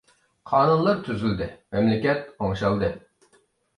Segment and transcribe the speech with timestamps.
[0.53, 2.91] قانۇنلا تۈزۈلدى مەملىكەت ئوڭشالدى.